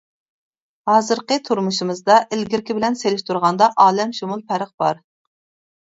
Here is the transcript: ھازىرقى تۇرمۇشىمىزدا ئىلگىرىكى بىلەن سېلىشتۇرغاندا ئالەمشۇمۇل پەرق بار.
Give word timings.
ھازىرقى 0.91 1.37
تۇرمۇشىمىزدا 1.49 2.17
ئىلگىرىكى 2.37 2.77
بىلەن 2.79 2.99
سېلىشتۇرغاندا 3.03 3.71
ئالەمشۇمۇل 3.85 4.43
پەرق 4.53 4.73
بار. 4.85 5.05